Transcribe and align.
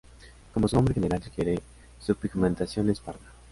Como 0.51 0.67
su 0.67 0.75
nombre 0.77 0.95
general 0.95 1.21
sugiere, 1.21 1.61
su 1.99 2.15
pigmentación 2.15 2.89
es 2.89 2.99
parda. 2.99 3.31